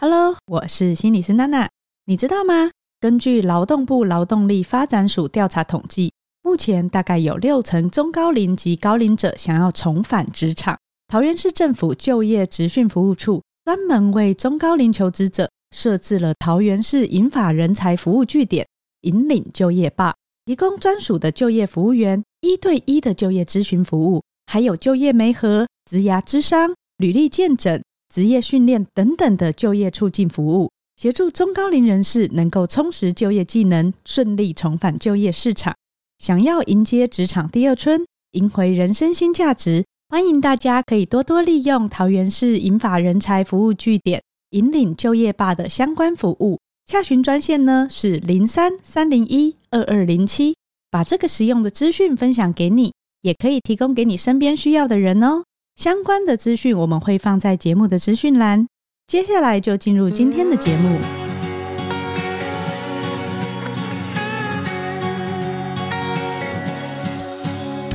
[0.00, 1.68] Hello，我是心理师娜娜。
[2.04, 2.70] 你知道吗？
[3.00, 10.78] 根据劳动部劳动力发展署调查统计，目前大概有六成中高龄及高龄者想要重返职场。
[11.08, 18.64] 桃园市政府就业职训服务处专门为中高龄求职者设置了桃园市引法人才服务据点，
[19.00, 27.82] 引领就业吧，提供专属的就业服务员一对一的就业咨询服务，还有就业媒合、职涯咨商、履历健诊。
[28.08, 35.74] 职业训练等等的就业促进服务，协助中高龄人士能够充实就业技能，顺利重返就业市场。
[36.18, 46.58] 想要迎接职场第二春，赢回人生新价值，欢迎大家可以多多利用桃园市银发人才服务据点，引领就业吧的相关服务。
[46.86, 50.56] 下询专线呢是零三三零一二二零七，
[50.90, 55.44] 把这个实用的资讯分享给你，也可以提供给你身边需要的人哦。
[55.78, 58.66] 相关的资讯我们会放在节目的资讯栏。
[59.06, 60.98] 接下来就进入今天的节目。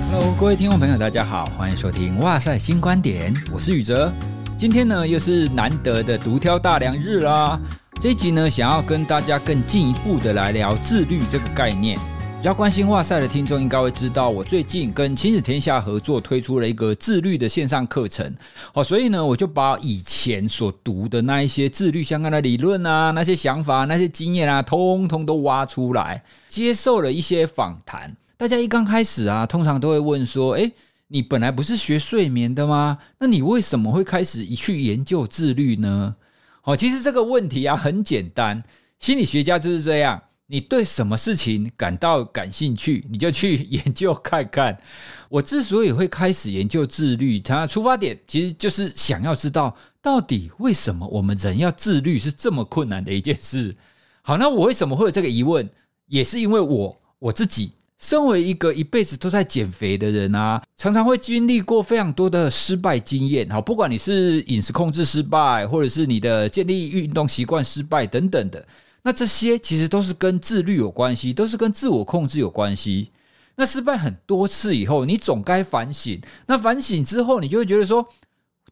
[0.09, 4.09] Hello，各位听众朋友，大家好，欢迎收听《哇塞新观点》，我是宇哲。
[4.57, 7.59] 今天呢，又是难得的独挑大梁日啦。
[7.99, 11.99] 这一集呢，想要跟大家更进一步的来聊自律这个概念。
[12.43, 18.35] 比较关心哇塞的听众应该会知道，我最近跟亲子天下合作推出了一个自律的线上课程。
[18.73, 28.13] 好，所以呢，我就把以前所读的那一些自律相关的理论啊、那些想法、那些经验啊，通通都挖出来，接受了一些访谈。
[28.35, 30.69] 大家一刚开始啊，通常都会问说：“诶，
[31.07, 32.97] 你本来不是学睡眠的吗？
[33.19, 36.13] 那你为什么会开始去研究自律呢？”
[36.59, 38.61] 好，其实这个问题啊很简单，
[38.99, 40.21] 心理学家就是这样。
[40.53, 44.77] 你对什么事情感到感兴趣，你就去研究看看。
[45.27, 53.75] 我之所以会开始研究自律，它出发点其实就是想要知道，到底为什么我们人要自律是这么困难的一件事。
[54.21, 55.67] 好，那我为什么会有这个疑问？
[56.05, 63.49] 也是因为我我自己身为一个一辈子都在减肥的人啊，常常会经历过非常多的失败经验。
[63.49, 68.63] 好，不管你是饮食控制失败，或者是你的建立运动习惯失败等等的。
[69.03, 73.11] 那这些其实都是跟自律有关系，都是跟自我控制有关系。
[73.55, 76.19] 那失败很多次以后，你总该反省。
[76.47, 78.07] 那反省之后，你就会觉得说，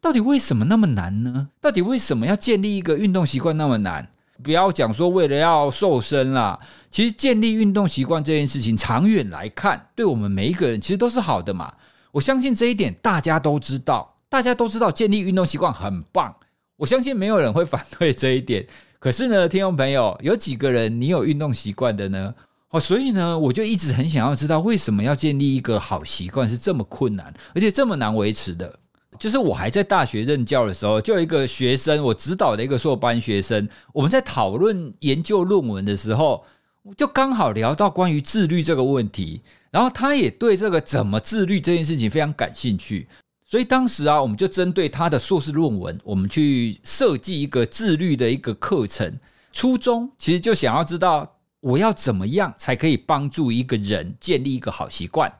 [0.00, 1.48] 到底为什么那么难呢？
[1.60, 4.10] 到底为什么要建立一个运动习惯那么难？
[4.42, 6.58] 不要讲说为了要瘦身啦，
[6.90, 11.74] 其实建立运动习惯这件事情，长远来看，对我们每一个人其实都是好的嘛。
[12.10, 16.34] 我相信这一点大家都知道，大家都知道建立运动习惯很棒。
[16.78, 18.66] 我相信没有人会反对这一点。
[19.02, 22.32] 可是呢，听众朋友，有几个人你有运动习惯的呢？
[22.70, 28.78] 哦，所以呢，我就一直很想要知道，为什么要建立一个好习惯是这么困难，而且这么难维持的。
[29.18, 36.44] 就是我还在大学任教的时候，就有一个学生，我指导的一个硕班学生，我们在讨论研究论文的时候，
[36.96, 39.42] 就刚好聊到关于自律这个问题，
[39.72, 43.08] 然后他也对这个怎么自律这件事情非常感兴趣。
[43.52, 49.20] 所以当时啊，我们就针对他的硕士论文，我们去设计一个自律的一个课程。
[49.52, 51.30] 初衷其实就想要知道，
[51.60, 55.30] 我要怎么样才可以帮助一个人建立一个好习惯。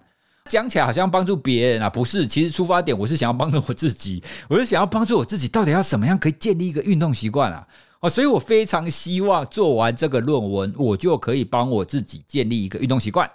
[0.45, 2.27] 讲起来好像帮助别人啊，不是。
[2.27, 7.67] 其实出发点我是想要帮助我自己，我是想要帮助我自己，到底要怎么样可以建立一个运动习惯啊？
[8.01, 13.31] 哦，所以我非常希望做完这个论文，我就可以帮我自己建立一个运动习惯。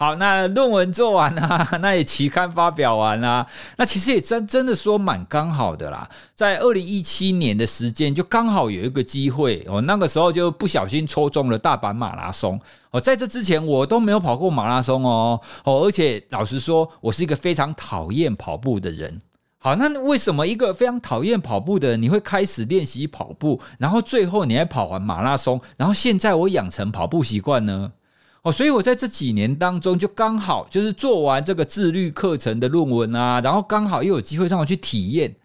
[0.00, 3.46] 好，那论文做完啊， 那也期刊发表完啊，
[3.76, 12.58] 那其实也真真的说蛮刚好的啦，在二零一七年的时间就刚好有一个机会哦，那个时候就不小心抽中了大阪马拉松
[12.92, 19.20] 哦，在这之前我都没有跑过马拉松哦哦，而且老实说，我是一个非常讨厌跑步的人。
[19.58, 27.92] 好，那为什么一个非常讨厌跑步的人，你会开始练习跑步，然后最后你还跑完马拉松，然后现在我养成跑步习惯呢？
[28.42, 35.36] 哦，所以我在这几年当中，就刚好就是做完这个自律课程的论文啊，然后刚好又有机会让我去体验。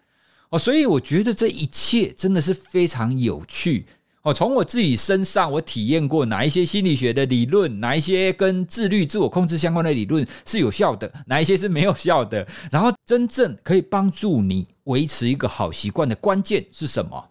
[0.48, 3.84] 哦，所以我觉得这一切真的是非常有趣。
[4.22, 12.46] 哦，从我自己身上，我体验过哪一些心理学的理论，哪一些跟自律、自我控制相关的理论是有效的，哪一些是没有效的。
[12.70, 17.28] 然后，真正可以帮助你维持一个好习惯的关键是什么？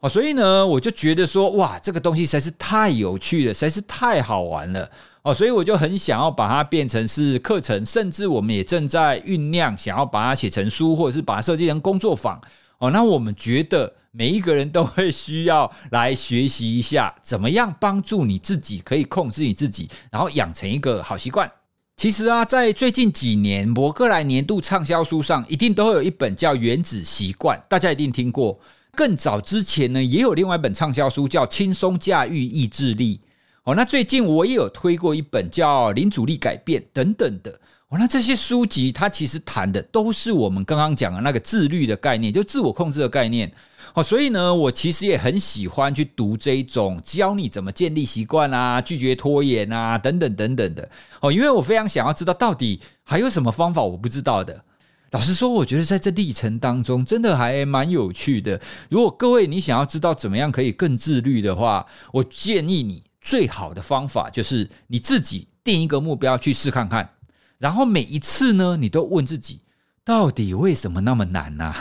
[0.00, 4.90] 哦，所以呢，我就觉得说，哇，这个东西实在是太有趣了，实在是太好玩了
[5.22, 12.40] 哦，所以我就很想要把它变成是课程，甚至我们也正在酝酿，想要把它写成书，或者是把它设计成工作坊
[12.78, 12.90] 哦。
[12.90, 21.52] 那我们觉得每一个人都会需要来学习一下，怎么样帮助你自己可以控制你自己，然后养成一个好习惯。
[21.98, 28.56] 其实啊，在最近几年，博客来年度畅销书上，一定都会有一本叫《原子习惯》，大家一定听过。
[28.94, 33.18] 更早之前呢，也有另外一本畅销书叫《轻松驾驭意志力》。
[33.64, 37.60] 哦，那最近我也有推过一本叫《零阻力改变》等等的。
[37.88, 43.52] 哦，那这些书籍它其实谈的都是我们刚刚讲的那个自律的概念，就自我控制的概念。
[43.94, 50.88] 哦，所以呢，我其实也很喜欢去读这一种教你怎么建立习惯啊、拒绝拖延啊等等等等的。
[51.20, 54.64] 哦，因为我非常想要知道到底还有什么方法我不知道的。
[55.10, 58.60] 老实说，我觉得在这历程当中，真的还蛮有趣的。
[58.88, 67.10] 如果各位你想要知道怎么样可以更自律的话，我建议你最好的方法就是你自己定一个目标去试看看，
[67.58, 69.60] 然后每一次呢，你都问自己，
[70.04, 71.74] 到底为什么那么难呢？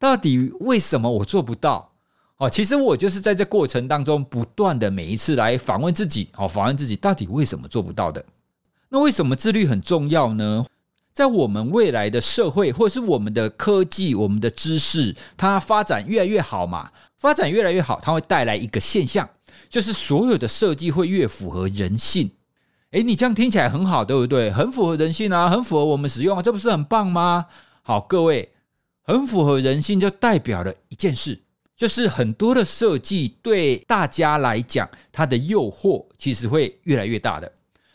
[0.00, 1.92] 到底为什么我做不到？
[2.38, 8.24] 哦，其实我就是在这过程当中不断的每一次来反问自己，哦，反问自己到底为什么做不到的？
[8.88, 10.66] 那为什么自律很重要呢？
[11.12, 19.28] 在我们未来的社会，或者是我们的科技、我们的知识，它发展越来越好嘛，发展越来越好，它会带来一个现象，
[19.68, 22.30] 就是所有的设计会越符合人性。
[22.92, 24.50] 诶，你这样听起来很好，对不对？
[24.50, 27.46] 很符合人性啊，很符合我们使用啊，这不是很棒吗？
[27.82, 28.52] 好，各位，
[29.02, 31.40] 很符合人性就代表了一件事，
[31.76, 37.50] 就是很多的设计对大家来讲，它的诱惑其实会越来越大的。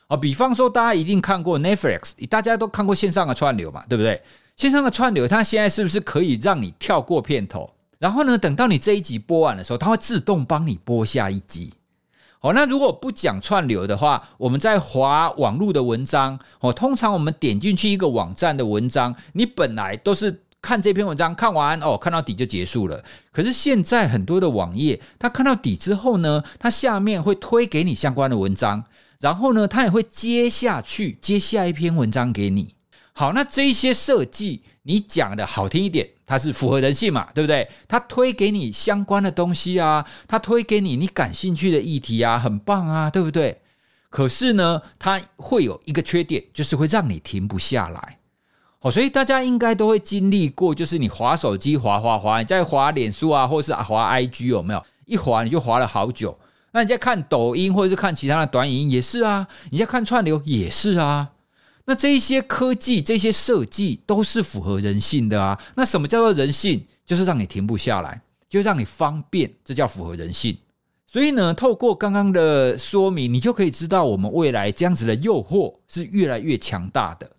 [0.08, 4.22] 啊，比方说，大家一定看过 Netflix，大家都看过线上的串流嘛，对不对？
[4.56, 7.70] 线上的串流，它现在是不是可以让你跳过片头？
[8.00, 11.74] 然后呢，等到你这一集播完的时候，它会自动帮你播下一集。
[12.40, 23.04] 好，那如果不讲串流的话，我们在划网络的文章，哦，通常我们点进去一个网站的文章，你本来都是看这篇文章，看完哦，看到底就结束了。
[23.32, 28.86] 可是现在很多的网页，它看到底之后呢，它下面会推给你相关的文章。
[29.20, 32.76] 然后呢，他也会接下去接下一篇文章给你。
[33.14, 37.68] 好，那这一些设计，你讲的好听一点，它是符合人性嘛，对不对？
[37.88, 43.60] 他推给你相关的东西啊，他推给你你感兴趣的议题啊，很棒啊，对不对？
[44.10, 48.20] 可是呢，它会有一个缺点，就是会让你停不下来。
[48.80, 54.86] 好，所以大家应该都会经历过，就是你滑手机滑滑滑，你在滑脸书啊，或是滑 IG 有没有？
[55.06, 56.38] 一滑你就滑了好久。
[56.78, 61.30] 那你在看抖音或者是看其他的短影音也是啊，你在看串流也是啊。
[61.86, 65.60] 那这一些科技、这些设计都是符合人性的啊。
[65.76, 66.86] 那什么叫做人性？
[67.04, 70.56] 就是让你停不下来，就让你方便，这叫符合人性。
[71.08, 77.32] 所以呢，透过刚刚的说明，你就可以知道我们未来这样子的诱惑是越来越强大的。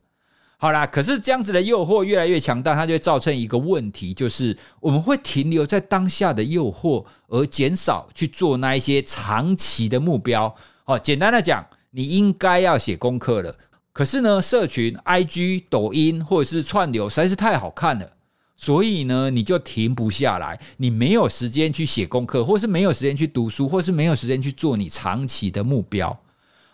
[0.61, 10.53] 好啦，可是这样子的诱惑越来越强大，它就会造成一个问题，就是我们会停留在当下的诱惑，而减少去做那一些长期的目标。
[10.87, 13.55] 哦，简单的讲，你应该要写功课了，
[13.93, 18.15] 可是呢，社群、IG、抖音或者是串流实在是太好看了，
[18.57, 26.19] 所以呢，你就停不下来，你没有时间去写功课，或是没有时间去读书，或是没有时间去做你长期的目标。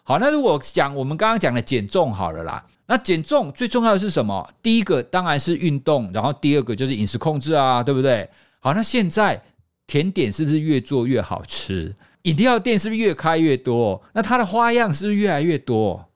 [0.07, 4.47] 好，那如果讲我们刚刚讲的减重好了啦，那减重最重要的是什么？
[4.63, 8.29] 第一个当然是运动，然后第二个就是饮食控制啊，对不对？
[8.61, 9.43] 好，那现在
[9.87, 11.95] 甜点是不是越做越好吃？
[12.25, 14.03] 饮料店是不是越开越多？
[14.13, 16.07] 那它的花样是不是越来越多？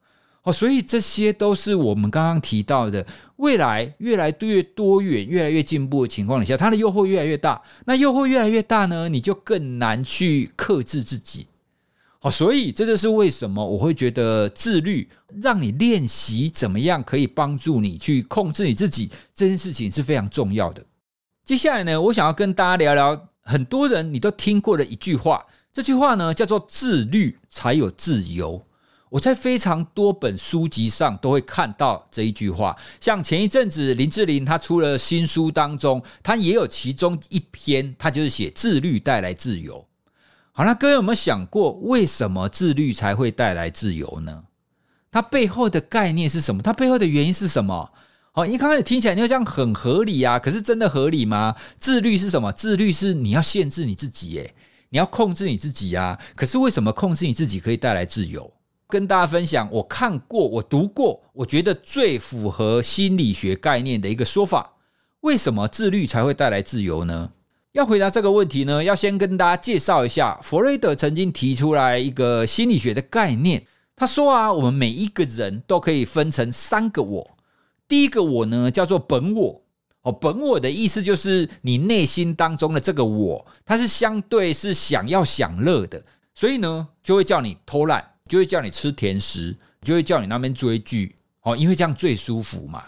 [0.42, 3.06] 哦，所以这些都是我们刚刚提到的，
[3.36, 7.62] 未来越来越多元、越来越进步的情况底下，它的诱惑越来越大。
[7.86, 11.46] 那诱惑越来越大呢，你就更难去克制自己。
[12.20, 15.08] 好，所以这就是为什么我会觉得自律，
[15.40, 20.84] 让你练习怎么样可以帮助你去控制你自己这件事情是非常重要的。
[21.44, 28.60] 接下来呢，我想要跟大家聊聊很多人你都听过的一句话，这句话呢叫做“自律才有自由”。
[29.10, 39.86] 我在非常多本书籍上都会看到这一句话，像前一阵子林志玲她出了新书当中，她也有其中一篇，她就是写“自律带来自由”。
[40.58, 44.42] 好，那各位有没有想过，为什么自律才会带来自由呢？
[45.08, 46.60] 它背后的概念是什么？
[46.60, 47.92] 它背后的原因是什么？
[48.32, 51.54] 好，一开始听起来你好像很合理啊，可是真的合理吗？
[51.78, 52.50] 自律是什么？
[52.50, 54.52] 自律是你要限制你自己，诶，
[54.88, 56.18] 你要控制你自己啊。
[56.34, 58.52] 可是为什么控制你自己可以带来自由？
[58.88, 64.72] 跟大家分享，我看过，我读过，我觉得最符合心理学概念的一个说法。
[65.20, 67.30] 为什么自律才会带来自由呢？
[67.78, 73.64] 要回答这个问题呢，要先跟大家介绍一下，弗洛伊德曾经提出来一个心理学的概念。
[73.94, 77.38] 他说啊，我们每一个人都可以分成三个我。
[77.86, 79.62] 第一个我呢，叫做本我。
[80.02, 86.02] 哦，本我的意思就是你内心当中的这个我，它是相对是想要享乐的，
[86.34, 91.14] 所以呢，就会叫你偷懒，就会叫你吃甜食，就会叫你那边追剧。
[91.42, 92.82] 哦，因为这样最舒服嘛。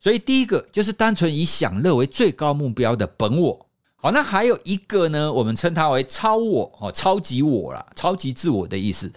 [0.00, 3.66] 所以第一个就是单纯以享乐为最高目标的本我。
[4.04, 9.10] 好，那还有一个呢，我们称它为超我哦，超级我啦，超级自我的意思。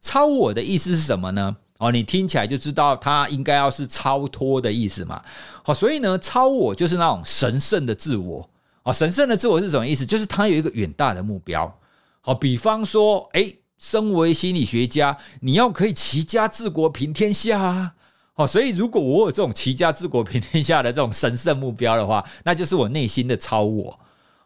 [0.00, 1.56] 超我的意思是什么呢？
[1.78, 5.20] 哦，你听起来就知道它应该要是超脱的意思嘛。
[5.64, 8.48] 好，所以呢，超我就是那种神圣的自我。
[8.84, 10.06] 哦，神圣的自我是什么意思？
[10.06, 11.76] 就是它有一个远大的目标。
[12.20, 17.94] 好，比方说，诶，身为心理学家，你要可以齐家治国平天下啊。
[18.36, 23.98] 哦，所以如果我有这种齐家治国平天下的这种神圣目标的话，那就是我内心的超我。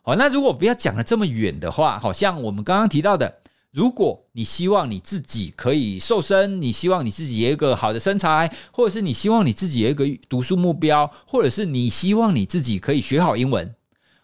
[0.04, 3.38] 好，那如果不要讲得这么远的话，好像我们刚刚提到的，
[3.70, 13.72] 如果你希望你自己可以瘦身，你希望你自己有一个好的身材，或者是你希望你自己有一个读书目标，或者是你希望你自己可以学好英文，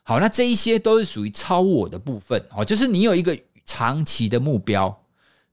[0.02, 5.04] 好，那这一些都是属于超我的部分哦，就是你有一个长期的目标，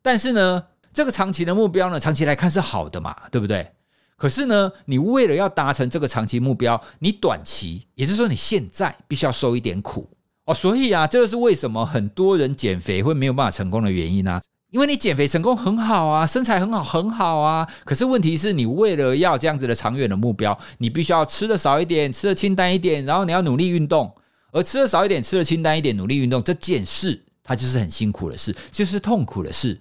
[0.01, 3.71] 但是呢，这个长期的目标呢，长期来看是好的嘛，对不对？
[4.17, 10.09] 可是呢，你为了要达成这个长期目标，你短期，也就是说你现在必须要受一点苦
[10.45, 10.53] 哦。
[10.53, 14.41] 所以啊，这个是为什么很多人减肥会没有办法成功的原因啊。
[14.71, 17.65] 因为你减肥成功很好啊，身材很好很好啊。
[17.85, 24.13] 可是问题是你为了要这样子的长远的目标，你必须要吃的少一点，吃的清淡一点，然后你要努力运动。
[24.51, 29.79] 而吃的少一点，吃的清淡一点，努力运动这件事，它就是很辛苦的事，就是痛苦的事。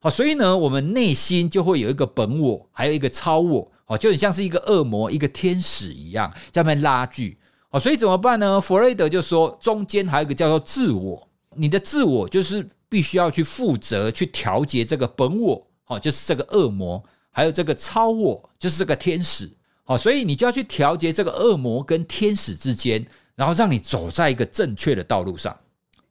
[0.00, 7.38] 好，所以呢，我们内心就会有一个本我，还有一个超我，好，就很像是一个恶魔、一个天使一样，在那边拉锯。
[7.68, 8.60] 好，所以怎么办呢？
[8.60, 19.50] 弗洛伊德就说，中间还有一个叫做自我，你的自我就是必须要去负责去调节这个本我，好，就是这个恶魔，还有这个超我，就是这个天使。
[19.82, 23.04] 好，所以你就要去调节这个恶魔跟天使之间，
[23.34, 25.56] 然后让你走在一个正确的道路上。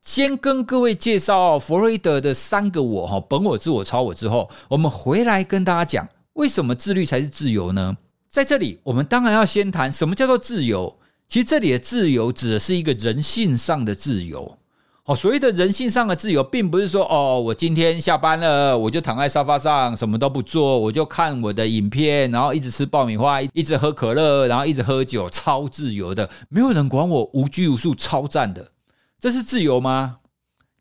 [0.02, 7.98] 先跟各位介绍弗洛伊德的三个我哈，本我、自我、超我之后，我们回来跟大家讲，为什么自律才是自由呢？
[8.30, 10.98] 在这里，我们当然要先谈什么叫做自由。
[11.28, 14.58] 其实这里的自由指的是一个人性上的自由。
[15.06, 28.72] 哦，所谓的人性上的自由，并不是说哦，我今天下班了，我就躺在沙发上什么都不做，我就看我的影片，然后一直吃爆米花，一直喝可乐，然后一直喝酒，超自由的，没有人管我，无拘无束，超赞的。
[29.20, 30.18] 这是自由吗？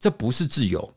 [0.01, 0.91] 这不是自由。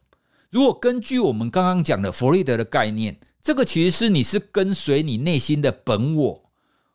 [0.49, 6.46] 如果根据我们刚刚讲的弗洛伊德的概念，这个其实是你是跟随你内心的本我，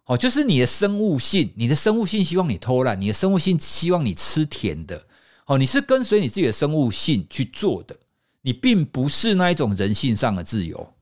[0.07, 5.07] 哦，就是你的生物性，你的生物性希望你偷懒，你的生物性希望你吃甜的，
[5.47, 7.97] 哦，你是跟随你自己的生物性去做的，
[8.43, 10.93] 你并不是那一种人性上的自由。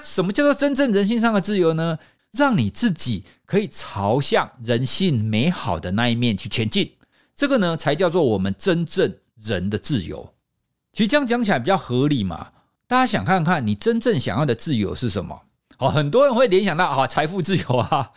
[0.00, 1.98] 什么叫做真正人性上的自由呢？
[2.32, 6.92] 让你自己可以朝向人性美好的那一面去前进。
[7.34, 10.32] 这个呢，才叫做我们真正人的自由。
[10.92, 12.50] 其实这样讲起来比较合理嘛。
[12.86, 15.42] 大家想看看，你真正想要的自由是什么？
[15.78, 18.12] 哦，很多人会联想到啊，财富自由啊。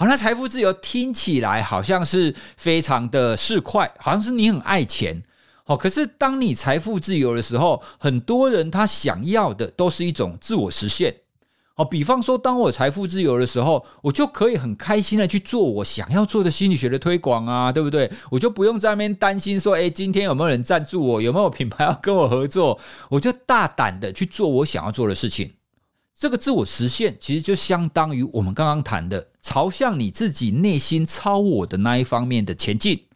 [0.00, 5.20] 好，那财富自由听起来好像是非常的市侩，好像是你很爱钱。
[5.64, 11.12] 好，可是当你财富自由的时候，很多人他想要的都是一种自我实现。
[11.74, 18.08] 哦，比方说，当我财富自由的时候，我就可以很开心的去做我想要做的心理学的推广啊，对不对？
[18.30, 22.78] 我就不用在那边担心说，诶，今天有没有人赞助我，有没有品牌要跟我合作，
[23.08, 25.54] 我就大胆的去做我想要做的事情。
[26.16, 33.06] 这个自我实现，其实就相当于我们刚刚谈的，朝向你自己内心超我的那一方面的前进。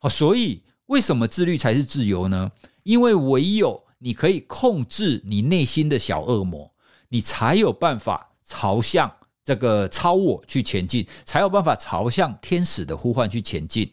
[0.00, 2.52] 哦，所以为什么自律才是自由呢？
[2.84, 6.72] 因为唯有你可以控制你内心的小恶魔。
[7.08, 9.12] 你才有办法朝向
[9.44, 13.92] 这个超我去前进，才有办法朝向天使的呼唤去前进。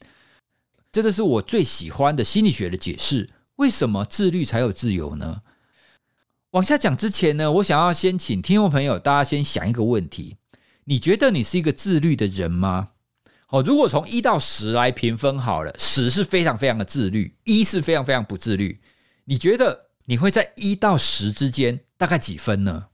[0.92, 3.28] 这个是我最喜欢的心理学的解释。
[3.56, 5.42] 为什么自律才有自由呢？
[6.52, 10.36] 往下讲之前呢，我想要先请听众朋友大家先想一个问题：
[10.86, 12.90] 你觉得你是一个自律的人吗？
[13.46, 18.80] 好，如果从一到十来评分好了，十是非常非常的自律，一是非常非常不自律。
[19.26, 22.88] 你觉得你会在一到十之间大概几分呢？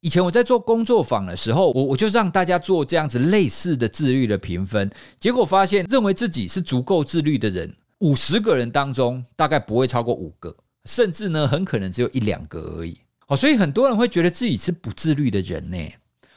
[0.00, 12.98] 以前我在做工作坊的时候，我我就让大家做这样子类似的自律的评分，结果发现认为自己是足够自律的人，五十个人当中大概不会超过五个，甚至呢很可能只有一两个而已。
[13.26, 15.76] 哦，所以很多人会觉得自己是不自律的人呢。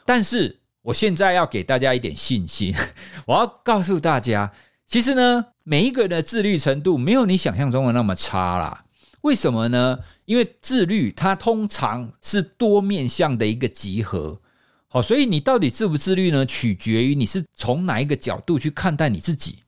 [0.05, 2.73] 但是我现在要给大家一点信心，
[3.27, 4.51] 我要告诉大家，
[4.85, 8.83] 其实呢每一个人的自律程度没有你想象中的那么差啦。
[9.21, 9.99] 为什么呢？
[10.25, 14.41] 因为自律它通常是多面向的一个集合，
[14.89, 16.45] 好，所以你到底自不自律呢？
[16.45, 19.59] 取决于你是从哪一个角度去看待你自己。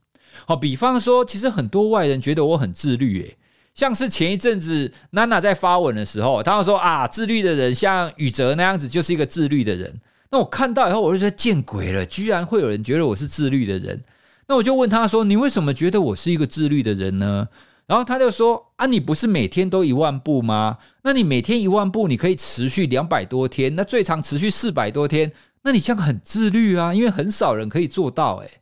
[0.46, 3.38] 好，比方说，其实很多外人觉得我很自律，诶，
[3.74, 10.01] 像是前一阵子娜娜在发文的时候，他们说啊，自律的人像宇哲那样子就是一个自律的人。
[10.32, 14.03] 那我看到以后，我就觉得见鬼了，居然会有人觉得我是自律的人。
[14.48, 17.48] 那我就问他说：“你为什么觉得我是一个自律的人呢？”
[17.88, 20.77] 然后他就说：“啊，你不是每天都一万步吗？
[21.03, 25.32] 那你每天一万步，你可以持续两百多天，那最长持续四百多天，
[25.63, 28.60] 那你这样很自律啊，因为很少人可以做到。”诶，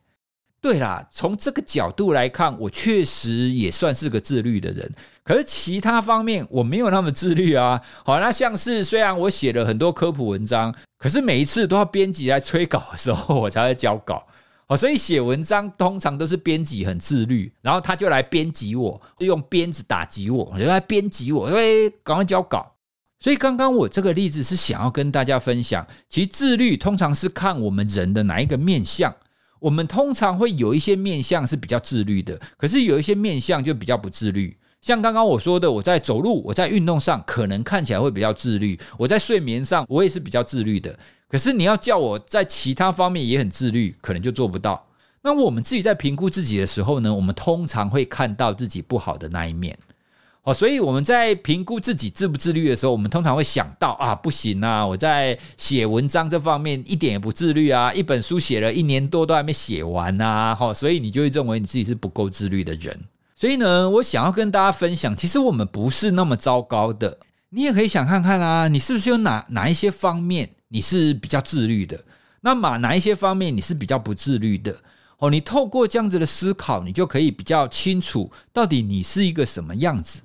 [0.64, 4.90] 对啦，从这个角度来看，我确实也算是个自律的人。
[5.22, 7.78] 可是其他方面我没有那么自律啊。
[8.02, 14.26] 好，那像是虽然我写了很多科普文章，可是每一次都要编辑来催稿的时候，我才会交稿。
[14.68, 22.72] 哦，所以写文章通常都是编辑很自律，然后他就来编辑我，用鞭子打击我，就来编辑我，哎，赶快交稿。
[23.20, 29.14] 所以刚刚我这个例子是想要跟大家分享，其实自律通常是看我们人的哪一个面相。
[29.64, 34.54] 我们通常会有一些面相是比较自律的，可是有一些面相就比较不自律。
[34.82, 40.98] 像刚刚我说的，我在走路、我在运动上可能看起来会比较自律，我在睡眠上我也是比较自律的。
[41.30, 44.86] 可是你要叫我在其他方面也很自律，可能就做不到。
[45.22, 49.78] 那我们自己在评估自己的时候呢，我们通常会看到自己不好的那一面。
[50.44, 62.94] 哦，所以我们在评估自己自不自律的时候，我们通常会想到啊，不行啊，我在写文章这方面一点也不自律啊，一本书写了一年多都还没写完啊，哈，所以你就会认为你自己是不够自律的人。
[63.34, 67.18] 所以呢，我想要跟大家分享，其实我们不是那么糟糕的。
[67.48, 70.50] 你也可以想看看啊，你是不是有哪哪一些方面？
[70.68, 71.98] 你是比较自律的，
[72.42, 74.76] 那么哪一些方面你是比较不自律的？
[75.18, 80.20] 哦，你透过这样子的思考，你就可以比较清楚，到底你是一个什么样子。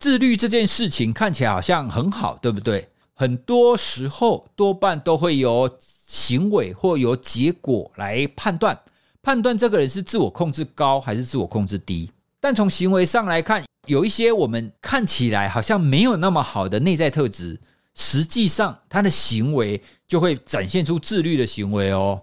[0.00, 2.88] 自律这件事情看起来好像很好，对不对？
[3.14, 5.70] 很多时候多半都会由
[6.06, 8.80] 行为或由结果来判断，
[9.22, 12.10] 判断这个人是自我控制高还是自我控制低。
[12.40, 17.60] 但从行为上来看，有一些我们看起来好像没有那么好的内在特质。
[17.94, 22.18] 实际上，他的行为就会展现出自律的行为哦。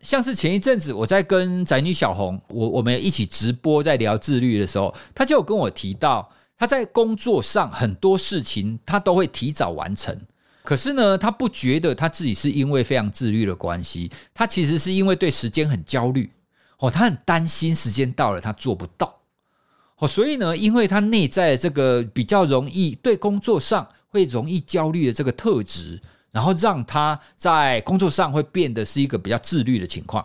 [0.00, 10.18] 像是前一阵子我在跟宅女小红，我我们一起直播在聊自律的时候，他就跟我提到，他在工作上很多事情他都会提早完成。
[10.64, 16.30] 可是呢，他不觉得他自己是因为非常自律的关系，他其实是因为对时间很焦虑
[16.78, 19.18] 哦，他很担心时间到了他做不到
[19.98, 23.88] 哦，所以呢，因为他内在这个比较容易对工作上。
[24.08, 26.00] 会容易焦虑的这个特质，
[26.30, 30.24] 然后让他在工作上会变得是一个比较自律的情况。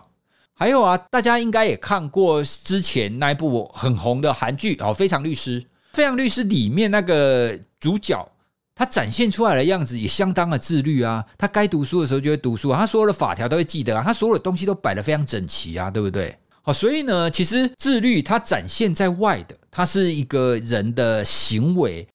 [0.54, 5.60] 还有啊，大家应该也看过之前那一部很红的韩剧哦，《非常律师》。
[5.94, 8.28] 《飞扬律师》里面那个主角，
[8.74, 11.26] 他展现出来的样子也相当的自律啊。
[11.38, 16.36] 他该读书的时候就会读书，他所有的法条都会记得啊，他所有的东西都摆得非常整齐啊，对不对？
[16.62, 22.08] 好，所以呢，其实自律它展现在外的，它是一个人的行为。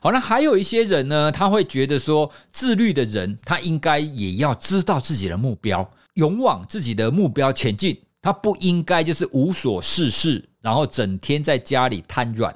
[0.00, 7.98] 好，那还有一些人呢，他会觉得说，自律的人他应该也要知道自己的目标，勇往自己的目标前进。
[8.20, 12.54] 他不应该就是无所事事，然后整天在家里瘫软。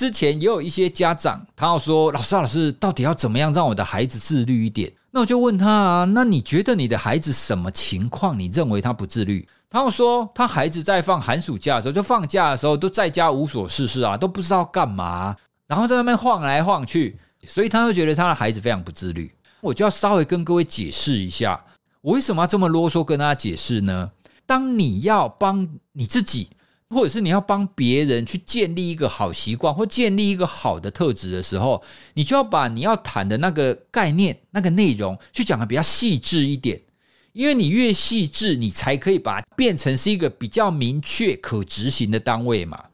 [0.00, 8.38] 之前也有一些家长，他要说：“老师，老师，到底要怎么样让我的孩子自律一点？”那我就问他啊：“那你觉得你的孩子什么情况？
[8.38, 15.36] 你认为他不自律？”他要说：“他孩子在放寒暑假的时候，就放假的时候都在家无所事事啊，都不知道干嘛。”
[15.68, 19.30] 然后在那边晃来晃去，所以他会觉得他的孩子非常不自律。
[19.60, 21.62] 我就要稍微跟各位解释一下，
[22.00, 24.08] 我为什么要这么啰嗦跟大家解释呢？
[24.46, 26.48] 当你要帮你自己，
[26.90, 31.82] 或者是你要帮别人去建立一个好习惯，或建立一个好的特质的时候，
[32.14, 36.80] 你就要把你要谈的那个概念、那个内容去讲的比较细致一点，
[37.32, 42.84] 因为你越细致，你才可以把它变成是一个比较明确、可执行的单位嘛。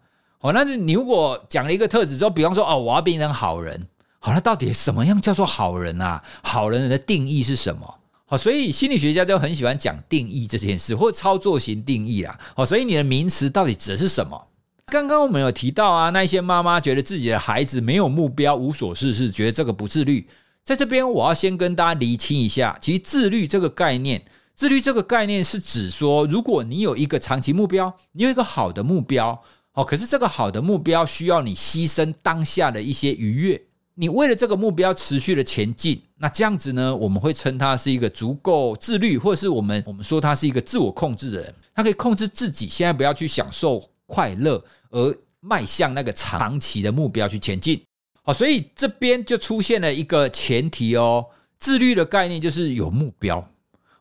[0.40, 3.86] 哦，那你如果讲了一个特质之后，比方说哦，我要变成好人，
[4.18, 6.22] 好，那到底什么样叫做好人啊？
[6.42, 7.94] 好人的定义是什么？
[8.28, 12.36] 好，所以心理学家就很喜欢讲定义这件事，或操作型定义啦。
[12.56, 14.48] 好，所以你的名词到底指的是什么？
[14.86, 20.26] 刚刚我们有提到啊，那一些妈妈觉得自己的孩子没有目标、无所事事，觉得这个不自律。
[20.64, 24.24] 在这边，我要先跟大家厘清一下，其实自律这个概念，
[24.56, 29.40] 自律这个概念是指说，如果你有一个长期目标，你有一个好的目标。
[29.74, 33.62] 哦，可是这个好的目标需要你牺牲当下的一些愉悦，
[33.98, 47.82] 你为了这个目标持续的前进，那这样子呢，我们会称他是一个足够自律，或者是我们我们说他是一个自我控制的人，他可以控制自己，现在不要去享受快乐，而迈向那个长期的目标去前进。
[48.22, 51.24] 好，所以这边就出现了一个前提哦，
[51.58, 53.48] 自律的概念就是有目标。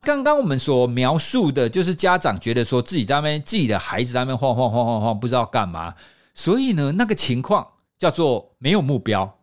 [0.01, 5.95] 刚刚我们所描述的，就是家长觉得说自己在那边，自己的孩子在那边晃晃晃晃晃，不知道干嘛。
[6.34, 7.65] 所以呢，那个情况
[7.97, 9.35] 叫做没有目标。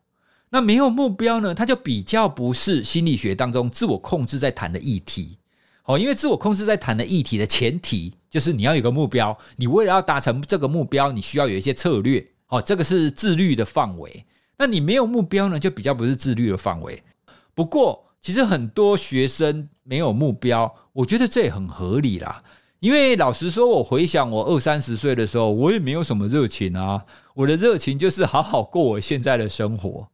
[0.54, 5.38] 那没有目标呢，它就比较不是心理学当中自我控制在谈的议题。
[5.84, 12.24] 哦，因为自我控制在谈的议题的前提就是你要有个目标，你为了要达成这个目标，你需要有一些策略。
[12.48, 14.26] 哦，这个是自律的范围。
[14.58, 17.02] 那你没有目标呢，就比较不是自律的范围。
[17.54, 22.42] 不过，其实很多学生没有目标，我觉得这也很合理啦。
[22.80, 27.02] 因为老实说，我回想我二三十岁的时候，我也没有什么热情啊。
[27.34, 30.06] 我的热情就是好好过我现在的生活。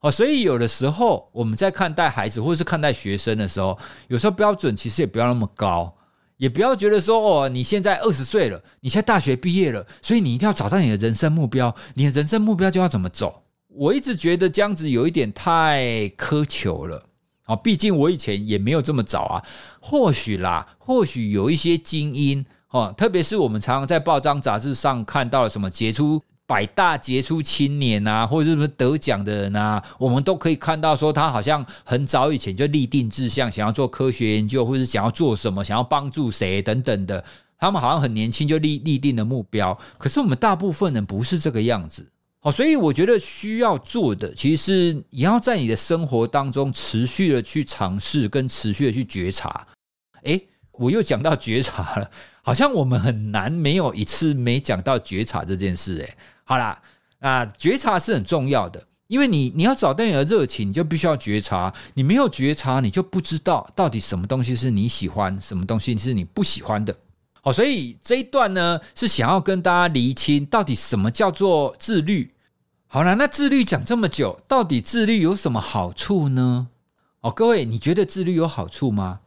[0.00, 3.78] 哦，所以有的时候我们在看待孩子或者是看待学生的时候，
[4.08, 5.96] 有时候标准其实也不要那么高，
[6.36, 13.42] 也不要觉得说哦，你现在二十岁了，你现在大学毕业了，所以你一定要找到你的人生目标，你的人生目标就要怎么走。
[13.68, 15.82] 我一直觉得这样子有一点太
[16.16, 17.02] 苛求了。
[17.44, 19.44] 啊，毕竟我以前也没有这么早啊。
[19.80, 37.24] 或许啦，或许有一些精英哦，特别是我们常常在报章杂志上看到了什么杰出百大杰出青年啊，或者是什么得奖的人啊，我们都可以看到说他好像很早以前就立定志向，想要做科学研究，或者想要做什么，想要帮助谁等等的。
[37.58, 42.06] 他们好像很年轻就立立定了目标，可是我们大部分人不是这个样子。
[42.42, 49.66] 哦，所以我觉得需要做的，其实是你要在你的生活当中持续的去尝试，跟持续的去觉察。
[50.22, 52.10] 诶，我又讲到觉察了，
[52.42, 55.96] 好像我们很难没有一次没讲到觉察这件事。
[55.96, 56.14] 诶，
[56.48, 56.80] 好啦，
[57.18, 61.74] 啊觉察是很重要的，因为你你要找到你的热情，你就必须要觉察。
[61.94, 66.96] 你没有觉察，你就不知道到底什么东西是你喜欢，什么东西是你不喜欢的。
[67.42, 72.32] 好，所以这一段呢，是想要跟大家厘清，到底什么叫做自律。
[72.86, 76.68] 好了，那自律讲这么久，到底自律有什么好处呢？
[77.22, 79.18] 哦，各位，你觉得自律有好处吗？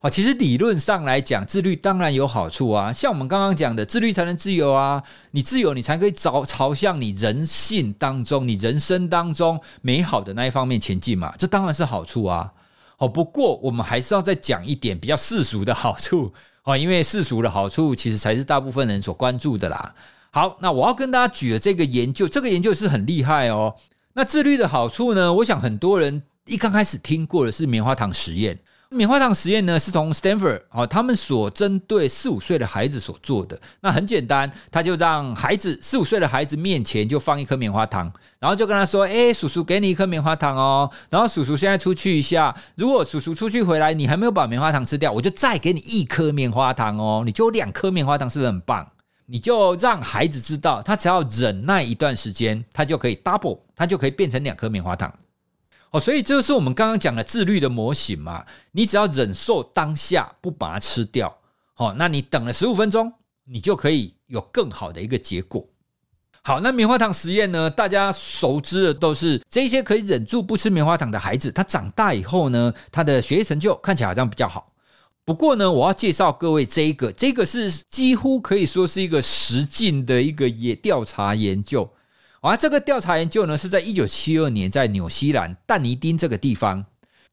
[0.00, 2.90] 啊，其实理论上来讲，自律当然有好处啊。
[2.90, 5.02] 像我们刚刚讲的，自律才能自由啊。
[5.32, 11.34] 你自由，你才可以朝朝向你人性当中、你人生当中美好的那一方面前进嘛。
[11.38, 12.50] 这当然是好处啊。
[12.96, 16.32] 哦，不过我们还是要再讲一点比较世俗的好处
[16.64, 19.94] 哦，因为世俗的好处其实才是大部分人所关注的啦。
[20.30, 23.76] 好，那我要跟大家举的这个研究，这个研究是很厉害哦。
[24.14, 25.30] 那自律的好处呢？
[25.34, 28.58] 我想很多人一刚开始听过的是棉花糖实验。
[28.92, 33.56] 棉花糖实验呢，是从 Stanford 哦，他们所针对四五岁的孩子所做的。
[33.80, 40.90] 那很简单，他就让孩子四五岁的孩子面前就放一颗棉花糖，然后就跟他说：“诶，叔叔给你一颗棉花糖哦。
[41.08, 47.22] 然后叔叔现在出去一下，如果叔叔出去回来，你还没有把棉花糖吃掉，我就再给你一颗棉花糖哦。
[47.24, 48.84] 你就两颗棉花糖，是不是很棒？”
[49.26, 55.14] 你就让孩子知道，他只要忍耐一段时间，他就可以 double，他就可以变成两颗棉花糖。
[55.90, 58.44] 哦，所以这就是我们刚刚讲的自律的模型嘛。
[58.72, 61.36] 你只要忍受当下，不把它吃掉，
[61.74, 63.12] 好，那你等了十五分钟，
[63.44, 65.66] 你就可以有更好的一个结果。
[66.42, 74.72] 好，那棉花糖实验呢，大家熟知的都是这些可以忍住不吃棉花糖的孩子，他长大以后呢，他的学业成就看起来好像比较好。
[75.24, 81.92] 不过呢，我要介绍各位这一个，这个是几乎可以说是一个实境的一个也调查研究。
[82.40, 86.84] 而这个调查研究呢，是在一九七二年在纽西兰但尼丁这个地方。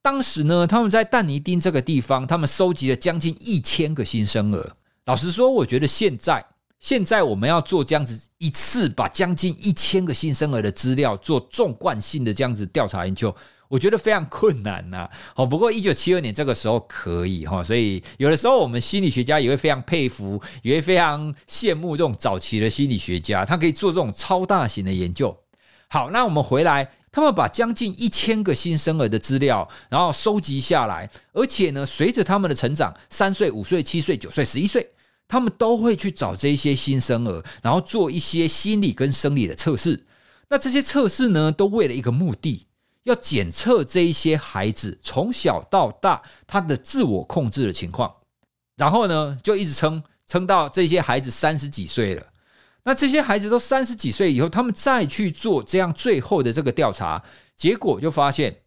[0.01, 4.73] 当时呢，他们在但尼丁这个地方，他们收集了将近一千个新生儿。
[5.05, 6.45] 老实说，我觉得现在
[6.79, 13.33] 现在我们要做这样子一次，把将近一千个新生儿的资料做纵贯性的这样子调查研究。
[13.69, 25.37] 我觉得非常困难呐，哦，不过一九七二年这个时候可以哈，所以有的时候我们心理学家也会非常佩服，也会非常羡慕这种早期的心理学家，他可以做这种超大型的研究。
[25.89, 34.89] 好，那我们回来，他们把将近一千个新生儿的资料，然后收集下来，而且呢，随着他们的成长，三岁、五岁、七岁、九岁、十一岁，
[35.27, 40.05] 他们都会去找这些新生儿，然后做一些心理跟生理的测试。
[40.49, 42.66] 那这些测试呢，都为了一个目的。
[43.07, 48.13] 要检测这一些孩子从小到大他的自我控制的情况，
[48.75, 52.27] 然后呢，就一直撑撑到这些孩子三十几岁了。
[52.83, 57.23] 那这些孩子都三十几岁以后，他们再去做这样最后的这个调查，
[57.55, 58.63] 结果就发现，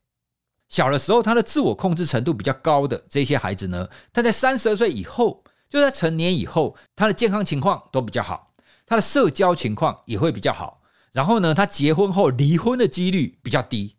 [0.71, 8.55] 小的时候他的自我控制程度比较高的这些孩子呢，他在三十二岁以后，就在成年以后，他的健康情况都比较好，
[8.87, 10.81] 他的社交情况也会比较好。
[11.13, 13.97] 然后呢，他结婚后离婚的几率比较低。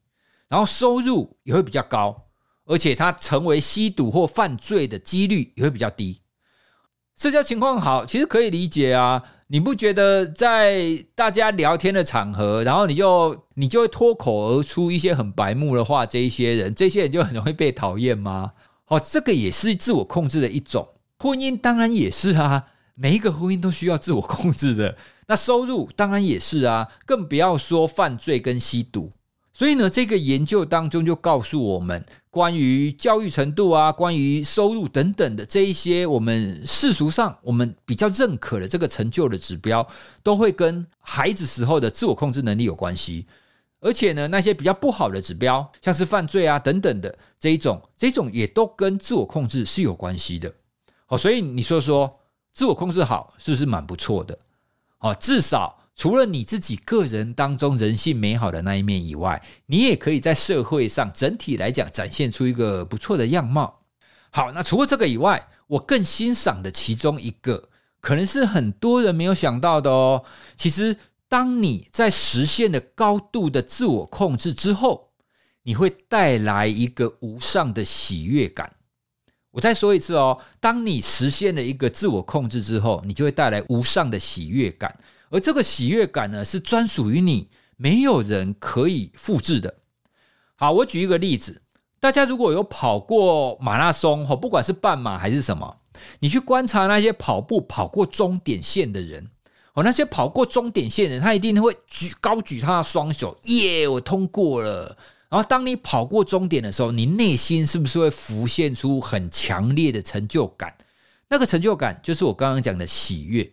[0.51, 2.25] 然后收入也会比较高，
[2.65, 6.19] 而且他成为吸毒或犯罪的几率也会比较低。
[7.15, 9.23] 社交情况好，其实可以理解啊。
[9.47, 18.51] 你不觉得在大家聊天的场合，然后你就你就会脱口而出一些很白目的话，这一些人，这些人就很容易被讨厌吗？
[18.87, 20.89] 哦，这个也是自我控制的一种。
[21.19, 24.97] 婚姻当然也是啊，每一个婚姻都需要自我控制的。
[25.27, 29.13] 那收入当然也是啊，更不要说犯罪跟吸毒。
[29.53, 39.85] 所以呢，这个研究当中就告诉我们，关于教育程度啊，关于收入等等的这一些，我们世俗上我们比较认可的这个成就的指标，
[40.23, 43.27] 都会跟孩子时候的自我控制能力有关系。
[43.81, 50.53] 而且呢，那些比较不好的指标，像是犯罪啊等等的这一种，这种也都跟自我控制是有关系的。
[51.05, 52.19] 好，所以你说说，
[52.53, 54.39] 自我控制好是不是蛮不错的？
[54.97, 55.80] 好，至少。
[56.01, 63.83] 除了你自己个人当中人性美好的那一面以外，你也可以在社会上整体来讲展现出一个不错的样貌。
[64.31, 70.23] 好，那除了这个以外，我更欣赏的其中一个，可能是很多人没有想到的哦。
[70.55, 70.97] 其实，
[71.29, 75.11] 当你在实现了高度的自我控制之后，
[75.61, 78.73] 你会带来一个无上的喜悦感。
[79.51, 84.97] 我再说一次哦，当你实现了一个自我控制之后，你就会带来无上的喜悦感。
[85.31, 89.73] 而这个喜悦感呢，是专属于你，没有人可以复制的。
[90.55, 91.61] 好，我举一个例子，
[91.99, 95.77] 大家如果有跑过马拉松，不管是半马还是什么，
[96.19, 99.27] 你去观察那些跑步跑过终点线的人，
[99.73, 104.97] 哦，那些跑过终点线的人，他一定会举高举他的双手，耶，我通过了。
[105.29, 110.75] 然后当你跑过终点的时候，你内心是不是会浮现出很强烈的成就感？
[111.29, 113.49] 那个成就感就是我刚刚讲的喜悦。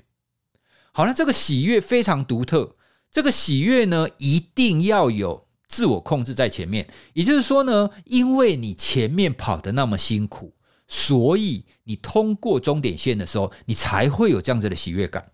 [0.93, 2.75] 好，那这个喜悦非常独特。
[3.11, 6.89] 这个喜悦呢，一定要有自我控制在前面。
[7.15, 10.55] 也就是说呢，因为你前面跑得那么辛苦，
[10.87, 15.31] 所以你通过终点线的时候，你才会有这样子的喜悦感。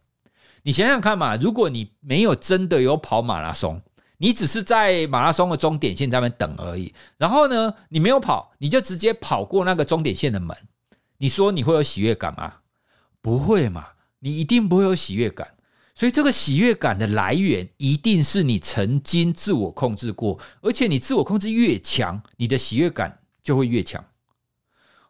[0.62, 3.82] 你想想看嘛，如果你没有真的有跑马拉松，
[4.18, 10.56] 你只是在马拉松的终点线在那边等而已，然后呢，你没有跑，你就直接跑过那个终点线的门，
[11.18, 12.54] 你说你会有喜悦感吗？
[13.20, 13.88] 不会嘛。
[14.24, 15.46] 你一定不会有喜悦感，
[15.94, 24.02] 所以这个喜悦感的来源一定是你曾经自我控制过，而且你自我控制越强，你的喜悦感就会越强。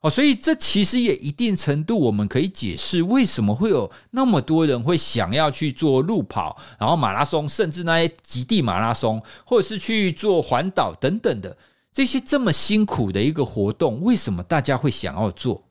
[0.01, 11.57] 哦，所以这其实也一定程度我们可以解释为什么会有那么多人会想要去做路跑，然后马拉松，甚至那些极地马拉松，或者是去做环岛等等的
[11.93, 15.63] 这些这么辛苦的一个活动，为什么大家会想要做？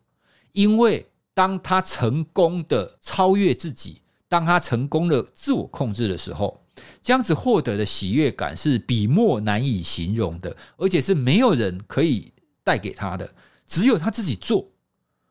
[0.54, 6.64] 因为当他成功的超越自己，当他成功的自我控制的时候，
[7.02, 13.32] 这样子获得的喜悦感是笔墨难以形容的，而且是没有人可以带给他的，
[13.66, 14.68] 只有他自己做。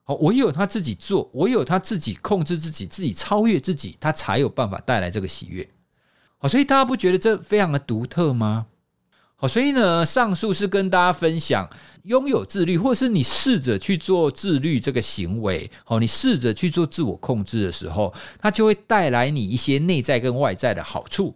[0.05, 5.69] 好，唯有他自己做，唯有他自己控制自己，自己超越自己，他才有办法带来这个喜悦。
[6.39, 8.67] 好，所以大家不觉得这非常的独特吗？
[9.43, 11.69] 好，所以呢，上述是跟大家分享。
[12.05, 21.35] 拥有自律，或者是你试着去做自律这个行为，好，你试着去做自我控制的时候，它就会带来你一些内在跟外在的好处。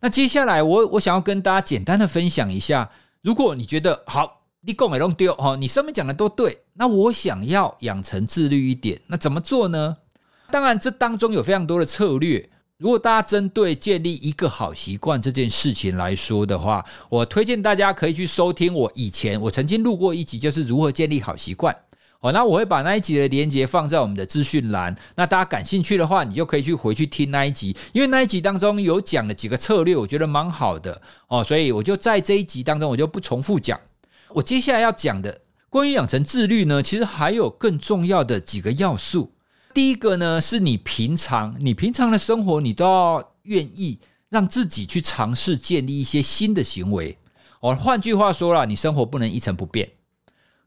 [0.00, 2.90] 那接下来，我我想要跟大家简单的分享一下，
[3.22, 9.96] 如果你觉得好，你讲的都对哦，你上面讲的都对，那我想要养成自律一点，那怎么做呢？
[10.50, 12.50] 当然，这当中有非常多的策略。
[12.78, 21.74] 如果大家针对建立一个好习惯这件事情来说的话，我推荐大家可以去收听我以前我曾经录过一集，就是如何建立好习惯。
[22.20, 24.96] 好，那我会把那一集的连接放在我们的资讯栏。
[25.16, 33.80] 那大家感兴趣的话，你就可以去回去听那一集，因为那一集当中有讲了几个策略，我觉得蛮好的哦，所以我就在这一集当中我就不重复讲。
[34.28, 39.32] 我接下来要讲的关于养成自律呢，其实还有更重要的几个要素。
[39.74, 47.16] 第一个呢，是你平常你平常的生活，你都要愿意让自己去尝试建立一些新的行为。
[47.60, 49.90] 哦，换句话说啦，你生活不能一成不变。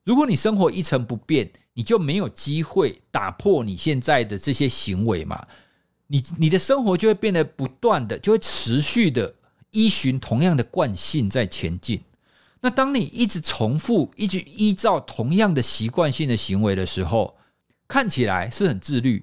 [0.04, 5.46] 如果你生活一成不变，你就没有机会打破你现在的这些行为嘛。
[6.08, 9.34] 你你的生活就会变得不断的，就会持续的
[9.72, 12.02] 依循同样的惯性在前进。
[12.60, 17.36] 那当你一直重复，一直依照同样的习惯性的行为的时候，
[17.92, 19.22] 看起来是很自律，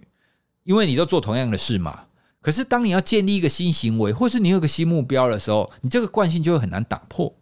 [0.65, 2.05] 因为你都做同样的事嘛。
[2.43, 7.35] 可是当你要建立一个新行为，或是你有个新目标的时候，你这个惯性就会很难打破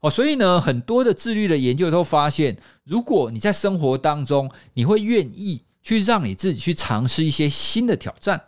[0.00, 0.08] 哦。
[0.08, 8.44] 所以呢，很多的自律的研究都发现，如果你在生活当中，你会愿意去让你自己去尝试一些新的挑战，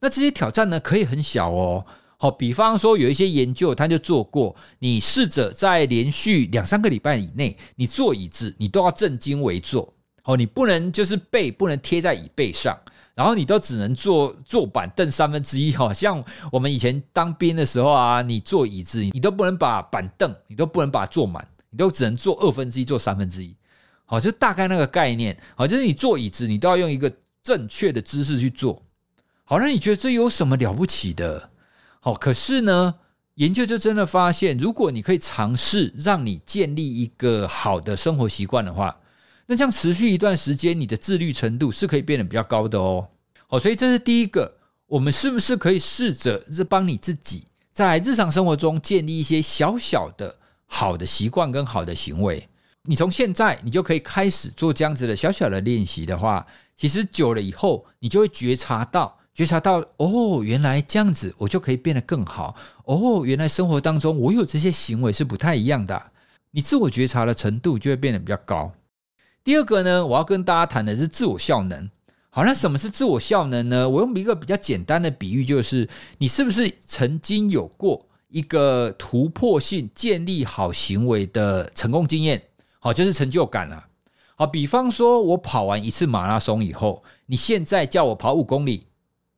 [0.00, 1.86] 那这些挑战呢，可以很小哦。
[2.16, 9.94] 好，比方说有一些研究，他就做过，你试着在连续两三个礼拜以内，你坐椅子，你都要正襟危坐。
[10.24, 12.78] 哦，你不能就是背不能贴在椅背上，
[13.14, 15.74] 然后你都只能坐坐板凳三分之一。
[15.74, 23.54] 好像我们以前当兵的时候啊，你坐椅子，你都不能把板凳，你都不能把它坐满，你都只能坐二分之一，坐三分之一。
[24.04, 25.36] 好，就大概那个概念。
[25.54, 28.82] 好，就是你坐椅子，你都要用一个正确的姿势去坐。
[29.44, 31.50] 好，那你觉得这有什么了不起的？
[32.00, 32.94] 好，可是呢，
[33.34, 38.96] 研究就真的发现，如果你可以尝试让你建立一个好的生活习惯的话，
[39.50, 43.08] 那这样持续一段时间，你的自律程度是可以变得比较高的哦。
[43.48, 44.54] 好，所以这是第一个，
[44.86, 50.36] 我们是不是可以试着是帮你自己在日常生活中建立一些小小的
[50.66, 52.48] 好的习惯跟好的行为？
[52.84, 59.18] 你从现在你就可以开始做这样子的小小的练习的话，其实久了以后，你就会觉察到。
[59.34, 63.24] 觉察到哦，原来这样子我就可以变得更好哦。
[63.24, 66.12] 原来生活当中我有这些行为是不太一样的，
[66.52, 68.72] 你自我觉察的程度就会变得比较高。
[69.42, 71.90] 第二个呢，我要跟大家谈的是自我效能。
[72.28, 73.88] 好，那什么是自我效能呢？
[73.88, 82.40] 我用一个比较简单的比喻，就是你是不是曾经有过一个突破性建立好行为的成功经验？
[82.78, 83.88] 好，就是成就感啊。
[84.36, 88.86] 好，比方说我跑完一次马拉松以后，你现在叫我跑五公里。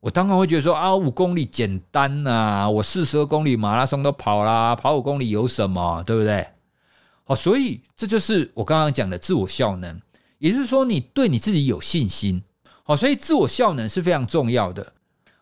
[0.00, 6.46] 我当然会觉得说啊，五公里简单呐，我四十二公里马拉松都跑啦，跑五公里有什么，对不对？
[7.24, 10.00] 好，所以这就是我刚刚讲的自我效能，
[10.38, 12.42] 也就是说你对你自己有信心。
[12.82, 14.92] 好，所以自我效能是非常重要的。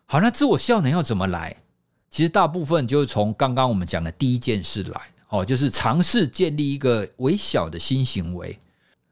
[0.05, 1.55] 好，那自我效能要怎么来？
[2.09, 8.59] 其实大部分就是从刚刚我们讲的第一件事来，哦，就是尝试建立一个微小的新行为。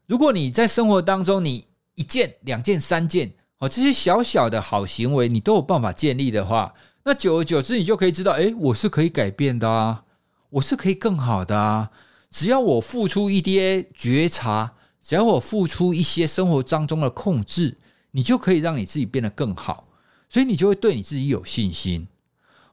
[0.06, 3.32] 如果你在生活当中，你一件、两件、三件。
[3.60, 10.06] 哦，这些小小的好行为你都有办法建立的话，那久而久之，你就可以知道，诶，我是可以改变的啊，
[10.50, 11.90] 我是可以更好的啊。
[12.30, 17.78] 只要我付出一些觉察，只要我付出一些生活当中的控制，
[18.12, 19.88] 你就可以让你自己变得更好。
[20.30, 22.08] 所以你就会对你自己有信心。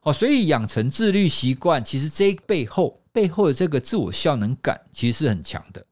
[0.03, 5.85] 哦，所以养成自律习惯，其实这背后背后的这个自我效能感，其实是很强的。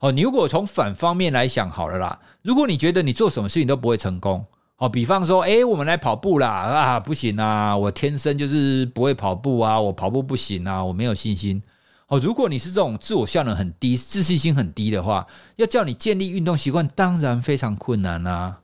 [0.00, 4.44] 哦，你如果从反方面来想好了啦，如果你觉得你做什么事情都不会成功，
[4.76, 11.62] 哦，比方说，诶，我们来跑步啦，啊，不行啊，我天生就是不会跑步啊，我跑步不行啊，我没有信心。
[12.08, 18.60] 哦，如果你是这种自我效能很低、自信心很低的话，要叫你建立运动习惯，当然非常困难啊。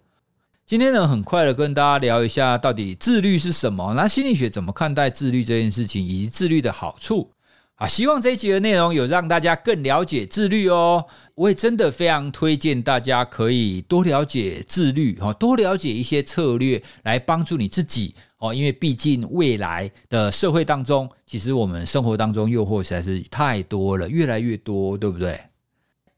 [0.65, 3.93] 今天呢，很快的跟大家聊一下，到底自律是什么？
[3.93, 7.33] 那心理学怎么看待自律这件事情，以及自律的好处？
[7.75, 11.05] 啊，希望这一集的内容有让大家更了解自律哦。
[11.35, 18.15] 我也真的非常推荐大家可以多了解自律，哈多了解一些策略来帮助你自己
[18.49, 18.55] 哦。
[18.55, 25.41] 因为毕竟未来的社会当中，其实我们生活当中诱惑实在是太多了，越来越多，对不对？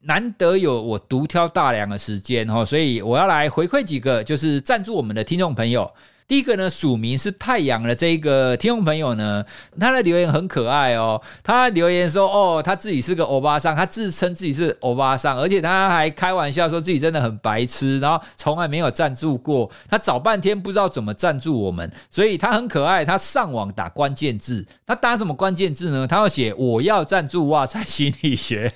[0.00, 5.90] 难得有我独挑大梁的时间哦，所以我要来回馈几个，就是赞助我们的听众朋友。
[6.28, 9.44] 第一个呢，署名是太阳的这个听众朋友呢，
[9.78, 11.22] 他的留言很可爱哦。
[11.44, 19.70] 他留言说：“哦，他自己是个欧巴桑，他自称自己是欧巴桑，而且他还开玩笑说自己真的很白痴，然后从来没有赞助过。
[19.88, 23.04] 他找半天不知道怎么赞助我们，所以他很可爱。
[23.04, 26.08] 他上网打关键字，他打什么关键字呢？
[26.08, 28.72] 他要写我要赞助哇塞心理学。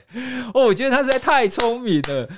[0.54, 2.28] 哦，我觉得他实在太聪明了。”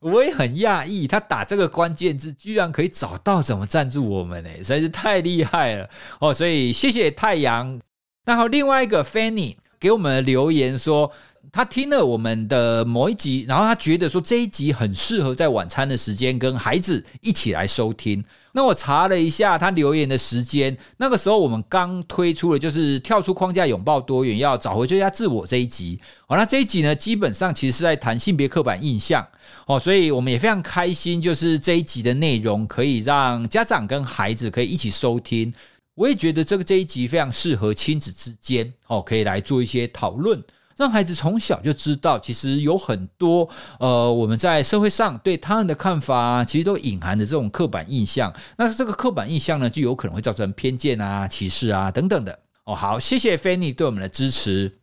[0.00, 4.50] 我也很讶异，他打这个关键字居然可以找到怎么赞助我们呢？
[4.58, 6.32] 实在是太厉害了哦！
[6.32, 7.80] 所以谢谢太阳。
[8.24, 11.10] 然后另外一个 Fanny 给我们留言说，
[11.50, 18.24] 他听了我们的某一集，然后他觉得说这一集很适合在晚餐的时间跟孩子一起来收听。
[18.58, 25.96] 那我查了一下他留言的时间，那个时候我们刚推出了就是跳出框架拥抱多元，要找回最佳自我这一集。
[26.26, 29.24] 好，那这一集呢，基本上其实是在谈性别刻板印象
[29.66, 35.54] 哦，所以我们也非常开心，就是这一集的内容可以让家长跟孩子可以一起收听。
[35.94, 40.42] 我也觉得这个这一集非常适合亲子之间哦，可以来做一些讨论。
[40.78, 43.48] 让孩子从小就知道，其实有很多
[43.80, 48.32] 呃，我们在社会上对他人的看法啊，其实都隐含着这种刻板印象。
[48.56, 52.38] 那这个刻板印象呢，就有可能会造成偏见啊、歧视啊等等的。
[52.62, 54.78] 哦，好，谢谢 Fanny 对我们的支持。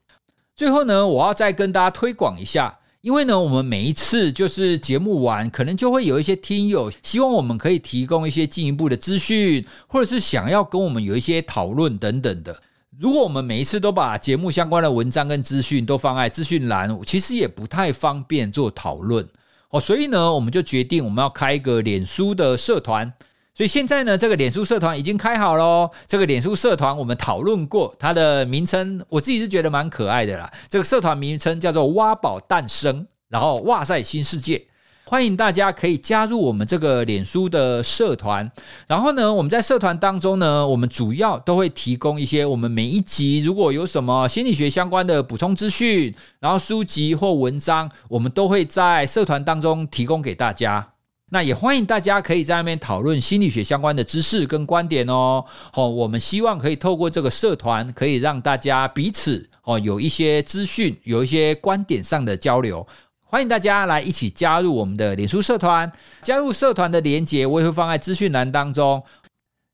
[0.54, 12.62] 最后呢，我要再跟大家推广一下，因为呢，我们每一次就是节目完，可能就会有一些听友希望我们可以提供一些进一步的资讯，或者是想要跟我们有一些讨论等等的。
[12.98, 19.28] 如果我们每一次都把节目相关的文章跟资讯都放在资讯栏，其实也不太方便做讨论
[19.70, 19.82] 哦。
[19.82, 23.12] 所以呢，我们就决定我们要开一个脸书的社团。
[23.54, 25.90] 所以现在呢，这个脸书社团已经开好喽。
[26.08, 30.52] 这个脸书社团我们讨论过，它的名称我自己是觉得蛮可爱的啦。
[30.70, 34.66] 这个社团名称叫做“挖宝诞生”，然后哇塞新世界。
[35.08, 38.52] 欢迎大家可以加入我们这个脸书的社团，
[38.88, 50.88] 然后呢，我们在社团当中呢，我们主要都会提供一些我们每一集如果有什么心理学相关的补充资讯，然后书籍或文章，我们都会在社团当中提供给大家。
[51.30, 55.46] 那也欢迎大家可以在那边讨论心理学相关的知识跟观点哦。
[55.74, 62.86] 哦，我们希望可以透过这个社团，可以让大家彼此哦有一些资讯，有一些观点上的交流。
[63.28, 69.04] 欢迎大家来一起加入我们的脸书社团，加入社团的连结我也会放在资讯栏当中。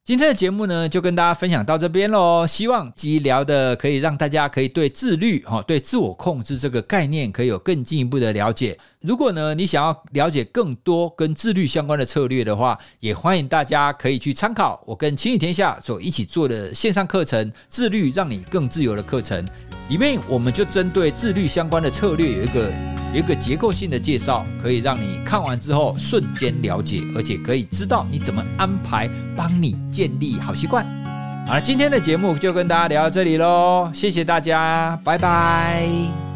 [0.05, 2.47] 今天的节目呢，就跟大家分享到这边喽。
[2.47, 8.79] 希望及聊的可以让大家可以对自律、哈，对自我控制这个概念可以有更进一步的了解。
[9.01, 19.45] 如果呢，你想要了解更多跟自律相关的策略的话，也欢迎大家可以去参考我跟亲子天下所一起做的线上课程《自律让你更自由》的课程。
[19.89, 22.71] 里面我们就针对自律相关的策略有一个。
[23.13, 30.85] 有一个结构性的介绍，可以让你看完之后瞬间了解，而且可以知道你怎么安排，帮你建立好习惯。
[31.45, 36.30] 好了，今天的节目就跟大家聊到这里喽，谢谢大家，拜拜。